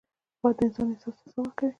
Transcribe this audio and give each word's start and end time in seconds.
باد 0.41 0.55
د 0.57 0.59
انسان 0.65 0.87
احساس 0.89 1.17
ته 1.21 1.25
ساه 1.33 1.43
ورکوي 1.43 1.69